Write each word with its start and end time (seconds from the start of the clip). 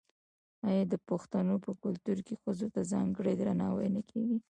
آیا 0.67 0.83
د 0.93 0.95
پښتنو 1.09 1.55
په 1.65 1.71
کلتور 1.83 2.17
کې 2.27 2.35
ښځو 2.43 2.67
ته 2.73 2.81
ځانګړی 2.93 3.33
درناوی 3.37 3.89
نه 3.95 4.01
کیږي؟ 4.09 4.37